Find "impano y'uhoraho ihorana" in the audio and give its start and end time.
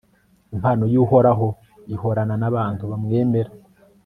0.55-2.35